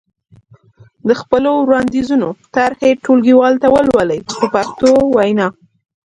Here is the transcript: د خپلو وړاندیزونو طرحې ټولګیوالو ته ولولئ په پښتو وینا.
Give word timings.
د 1.07 1.09
خپلو 1.21 1.51
وړاندیزونو 1.67 2.29
طرحې 2.55 2.91
ټولګیوالو 3.03 3.61
ته 3.63 3.67
ولولئ 3.75 4.19
په 4.39 4.45
پښتو 4.55 4.89
وینا. 5.15 5.47